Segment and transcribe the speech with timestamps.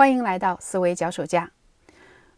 [0.00, 1.50] 欢迎来到思维脚手架。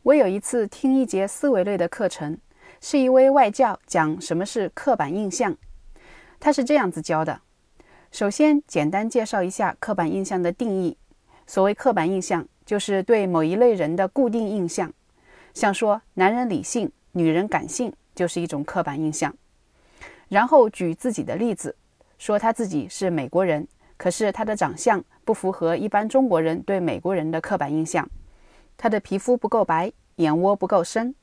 [0.03, 2.37] 我有一次听一节思维类的课程，
[2.81, 5.57] 是一位外教讲什么是刻板印象。
[6.40, 7.40] 他是这样子教的：
[8.11, 10.98] 首先，简单介绍一下刻板印象的定义。
[11.46, 14.92] 所谓刻板印象，就是对某一类人的固定印象。
[15.54, 19.32] 像说男人理性，女人感性，就是一种刻板印象。
[20.29, 21.76] 然后举自己的例子，
[22.18, 28.09] 说他自己是美国人，可是他的长相不符合一般中国人对美国人的刻板印象。
[28.77, 31.15] 他的皮肤不够白，眼窝不够深。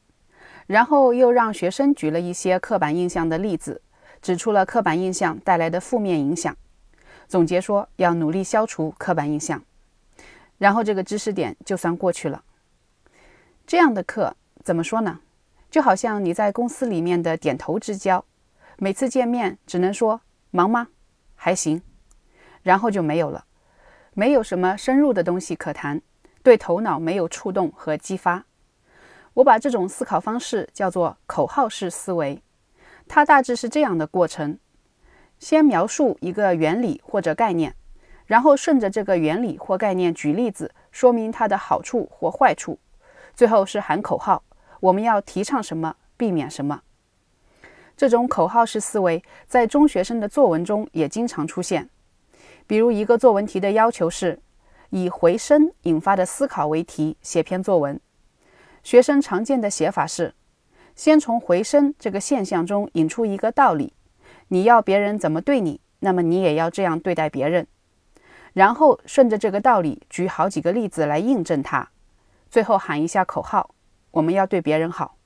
[0.67, 3.81] 然后又让学生举了一些刻板印象的例子。
[4.21, 6.53] 指出了刻板印象带来的负面影响，
[7.25, 9.63] 总结说要努力消除刻板印象，
[10.57, 12.43] 然后这个知识点就算过去了。
[13.65, 15.21] 这样的课怎么说呢？
[15.71, 18.25] 就好像你在公司里面的点头之交，
[18.77, 20.19] 每次见面只能说
[20.51, 20.89] 忙吗？
[21.35, 21.81] 还行，
[22.61, 23.45] 然后就没有了，
[24.19, 26.01] 没有什么深入的东西可谈，
[26.43, 28.43] 对头脑没有触动和激发。
[29.35, 32.43] 我把这种思考方式叫做口号式思维。
[33.07, 34.59] 它大致是这样的过程：
[35.39, 37.73] 先描述一个原理或者概念，
[38.25, 42.77] 然后顺着这个原理或概念举例子，说明它的好处或坏处，
[43.33, 44.43] 最后是喊口号，
[44.81, 46.81] 我们要提倡什么，避免什么。
[47.95, 51.89] 这种口号式思维在中学生的作文中也经常出现。
[52.69, 54.39] 比如一个作文题的要求是
[54.91, 57.99] 以回声引发的思考为题写篇作文，
[58.83, 60.35] 学生常见的写法是。
[60.95, 63.93] 先从回声这个现象中引出一个道理：
[64.49, 67.65] 你要别人怎么对你，那么你也要这样对待别人。
[68.53, 71.89] 然后顺着这个道理举好几个例子来印证它，
[72.51, 73.71] 最后喊一下口号：
[74.11, 75.17] 我们要对别人好。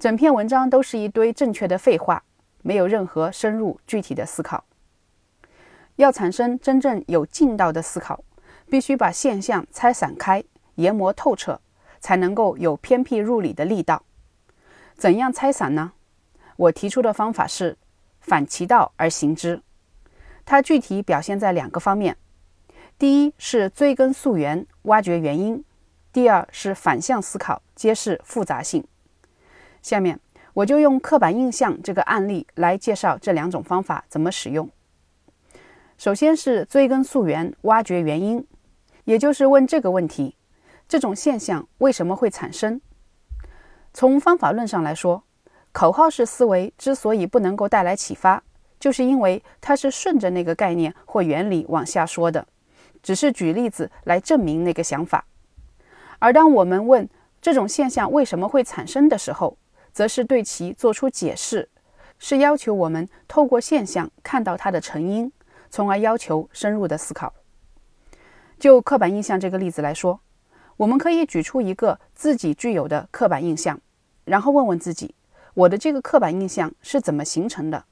[0.00, 2.24] 整篇文章都是一堆正确的废话，
[2.62, 4.64] 没有任何深入具体的思考。
[6.00, 8.24] 要产生真正有劲道的思考，
[8.70, 10.42] 必须把现象拆散开，
[10.76, 11.60] 研磨透彻，
[12.00, 14.02] 才能够有偏僻入里的力道。
[14.96, 15.92] 怎样拆散呢？
[16.56, 17.76] 我提出的方法是
[18.18, 19.62] 反其道而行之。
[20.46, 22.16] 它具体表现在两个方面：
[22.98, 25.62] 第一是追根溯源，挖掘原因；
[26.14, 28.82] 第二是反向思考，揭示复杂性。
[29.82, 30.18] 下面
[30.54, 34.66] 我就用刻板印象这个案例来介绍这两种方法怎么使用。
[36.00, 38.42] 首先是追根溯源，挖掘原因，
[39.04, 40.34] 也就是问这个问题：
[40.88, 42.80] 这种现象为什么会产生？
[43.92, 45.24] 从方法论上来说，
[45.72, 48.42] 口号式思维之所以不能够带来启发，
[48.78, 52.46] 就是因为它是顺着那个概念或原理往下说的，
[53.02, 55.26] 只是举例子来证明那个想法。
[56.18, 57.06] 而当我们问
[57.42, 59.58] 这种现象为什么会产生的时候，
[59.92, 61.68] 则是对其做出解释，
[62.18, 65.30] 是要求我们透过现象看到它的成因，
[65.70, 67.32] 从而要求深入的思考。
[68.58, 70.20] 就刻板印象这个例子来说。
[70.76, 73.78] 我们可以举出一个自己具有的刻板印象，
[74.24, 75.14] 然后问问自己：
[75.52, 77.84] 我的这个刻板印象是怎么形成的？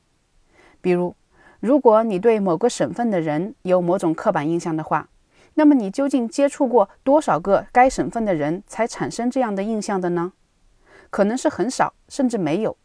[0.81, 1.15] 比如，
[1.61, 5.11] 如果你对某个省份的人有某种刻板印象的话，
[5.53, 10.33] 那么你究竟接触过多少个该省份的人才产生这样的印象的呢？
[11.11, 12.79] 可能是很少，甚至没有。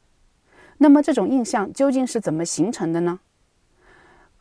[0.79, 3.21] 那么这种印象究竟是怎么形成的呢？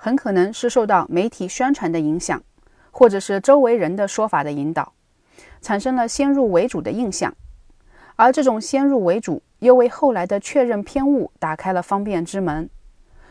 [0.05, 2.43] 很可能是受到媒体宣传的影响，
[2.91, 4.95] 或者是周围人的说法的引导。
[5.61, 7.33] 产生了先入为主的印象，
[8.17, 12.69] 而这种先入为主又为后来的确认偏误打开了方便之门。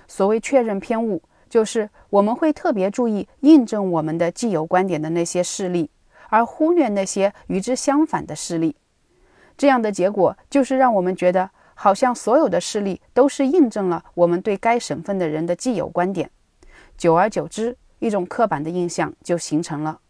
[0.08, 5.90] 所谓确认偏误，就是我们会特别注意印证我们的既有观点的那些事例，
[6.30, 8.78] 而忽略那些与之相反的事例。
[9.58, 16.32] 这样的结果就是让我们觉得，好像所有的事例都是印证了我们对该省份的人的既有观点。
[17.02, 20.02] 久而久之，一种刻板的印象就形成了。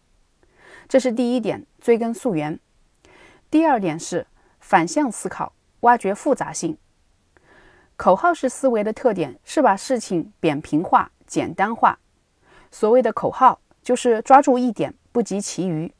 [0.89, 2.59] 这是第一点，追根溯源。
[3.49, 4.27] 第二点是
[4.59, 6.77] 反向思考，挖掘复杂性。
[7.95, 11.97] 口号式思维的特点是把事情扁平化、简单化。
[12.69, 15.93] 所谓的口号，就是抓住一点，不及其余；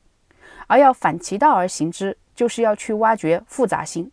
[0.66, 4.12] 而要反其道而行之，就是要去挖掘复杂性。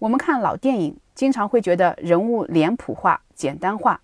[0.00, 4.00] 我们看老电影，经常会觉得人物脸谱化、简单化，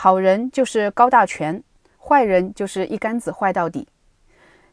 [0.00, 1.60] 好人就是高大全，
[1.98, 3.88] 坏人就是一竿子坏到底。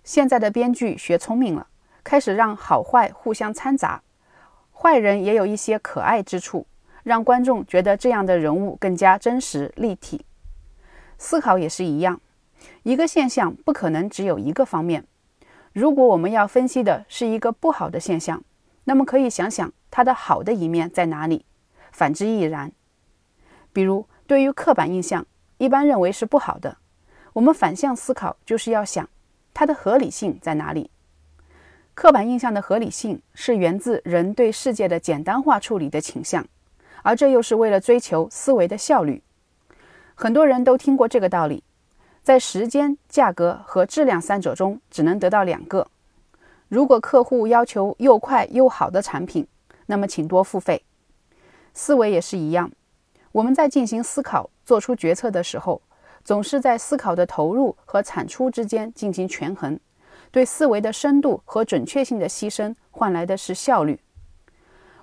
[0.03, 1.65] 现在的编剧学聪明了，
[2.03, 4.03] 开始让好坏互相掺杂，
[4.71, 6.67] 坏人也有一些可爱之处，
[7.01, 10.23] 让观众觉得这样的人物更加真实立体。
[11.17, 12.21] 思考也是一样，
[12.83, 15.07] 一个现象不可能只有一个方面。
[15.73, 18.43] 如果我们要分析的是一个不好的现象，
[18.83, 21.45] 那么可以想想它的好的一面在哪里；
[21.91, 22.71] 反之亦然。
[23.73, 25.25] 比如，对于刻板印象，
[25.57, 26.77] 一般认为是不好的，
[27.33, 29.07] 我们反向思考就是要想。
[29.53, 30.89] 它的合理性在哪里？
[31.93, 36.45] 刻板印象的合理性是源自人对世界的简单化处理的倾向，
[37.03, 39.23] 而这又是为了追求思维的效率。
[40.13, 41.63] 很多人都听过这个道理：
[42.21, 45.87] 在时间、价格和质量三者中，只能得到两个。
[46.67, 49.47] 如果客户要求又快又好的产品，
[49.85, 50.83] 那么请多付费。
[51.73, 52.71] 思维也是一样，
[53.35, 55.81] 我们在进行思考、做出决策的时候，
[56.23, 59.77] 总是在思考的投入和产出之间进行权衡。
[60.31, 63.99] 对思维的深度和准确性的牺牲，换来的是效率。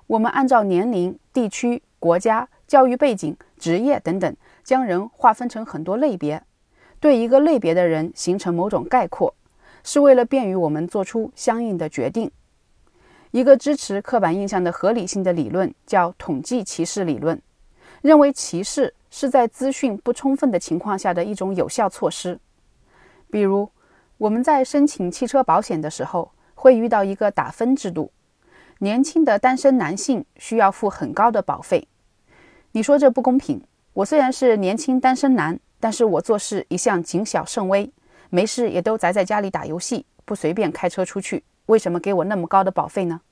[0.06, 4.34] 我们按照年龄、地区、国家、教育背景、职业等等，
[4.64, 6.42] 将人划分成很多类别，
[7.00, 9.34] 对一个类别的人形成某种概括，
[9.84, 12.30] 是为了便于我们做出相应的决定。
[13.32, 17.38] 一个支持刻板印象的合理性的理论叫统计歧视理论，
[18.02, 22.38] 认为歧视是在资讯不充分的情况下的一种有效措施，
[23.30, 23.70] 比如。
[24.18, 28.12] 我们在申请汽车保险的时候，会遇到一个打分制度。
[28.78, 31.88] 年轻的单身男性需要付很高的保费。
[32.70, 33.60] 你说这不公平？
[33.94, 37.92] 我虽然是年轻单身男，但是我做事一向谨小慎微，
[38.30, 41.42] 没事也都宅在家里打游戏，不随便开车出去。
[41.66, 43.22] 为什么给我那么高的保费呢？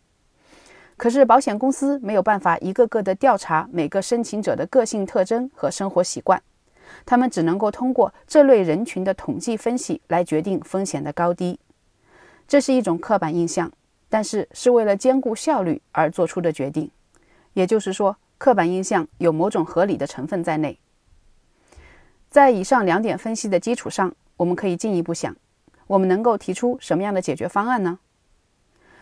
[1.00, 6.42] 可是保险公司没有办法一个个的调查每个申请者的个性特征和生活习惯。
[7.06, 11.58] 他们只能够通过这类人群的统计分析来决定风险的高低，
[12.46, 13.72] 这是一种刻板印象，
[14.10, 16.90] 但是是为了兼顾效率而做出的决定。
[17.54, 20.78] 也就是说，刻板印象有某种合理的成分在内。
[22.28, 25.34] 在以上两点分析的基础上，我们可以进一步想，
[25.86, 28.00] 我们能够提出什么样的解决方案呢？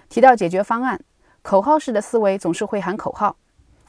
[0.09, 1.01] 提到解决方案，
[1.43, 3.37] 口号式的思维总是会喊口号：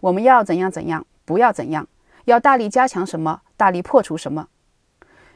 [0.01, 1.87] 我们要怎样怎样，不要怎样。
[2.25, 4.47] 要大力加强什么，大力破除什么。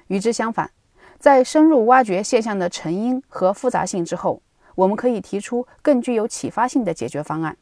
[0.08, 0.70] 与之相反，
[1.18, 4.42] 在深入挖掘现象的成因和复杂性之后，
[4.76, 7.58] 我们可以提出更具有启发性的解决方案。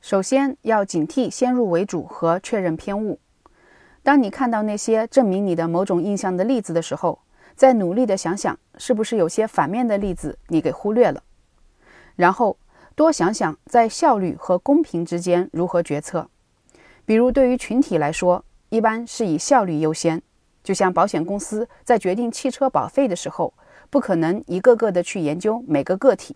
[0.00, 3.20] 首先要警惕先入为主和确认偏误。
[4.02, 7.20] 当你看到那些证明你的某种印象的例子的时候，
[7.54, 11.22] 再努力的想想，是不是有些反面的例子你给忽略了。
[12.16, 12.56] 然后
[12.94, 16.28] 多想想在效率和公平之间如何决策。
[17.04, 20.22] 比如，对于群体来说，一般是以效率优先。
[20.62, 23.52] 就像保险公司在决定汽车保费的时候，
[23.90, 26.34] 不可能一个个的去研究每个个体；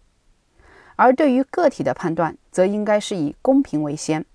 [0.96, 4.26] 而对于个体的判断，则应该是以公平为先。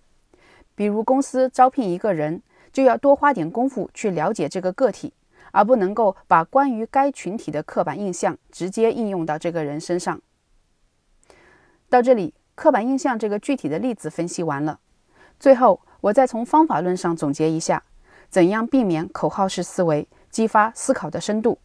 [0.73, 2.41] 比如，公司招聘一个人，
[2.71, 5.13] 就要多花点功夫去了解这个个体，
[5.51, 10.19] 而不能够把关于该群体的刻板印象直接应用到这个人身上。
[11.93, 14.79] 到这里，刻板印象这个具体的例子分析完了，
[15.39, 15.81] 最后。
[16.01, 17.83] 我再从方法论上总结一下，
[18.29, 21.59] 怎样避免口号式思维，激发思考的深度。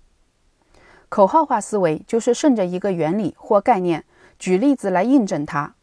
[1.09, 4.05] 口号化思维就是顺着一个原理或概念，
[4.39, 5.75] 举例子来印证它。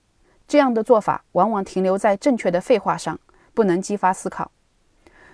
[0.48, 3.20] 这样的做法往往停留在正确的废话上，
[3.54, 4.52] 不能激发思考。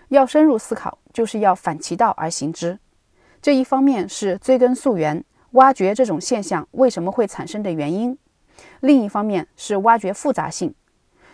[0.07, 2.79] 要深入思考，就是要反其道而行之。
[3.39, 8.15] 这一方面是追根溯源，挖掘这种现象为什么会产生的原因；
[8.79, 10.73] 另一方面是挖掘复杂性。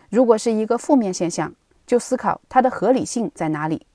[0.09, 1.53] 如果是一个负面现象，
[1.85, 3.85] 就思考它的合理性在哪里；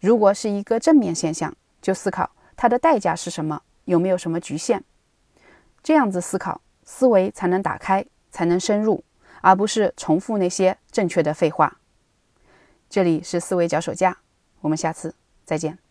[0.00, 4.84] 如果是一个正面现象，就思考它的代价是什么，有没有什么局限。
[5.82, 9.04] 这样子思考，思维才能打开，才能深入，
[9.42, 11.78] 而不是重复那些正确的废话。
[12.88, 14.18] 这里是思维脚手架，
[14.60, 15.14] 我们下次
[15.44, 15.83] 再见。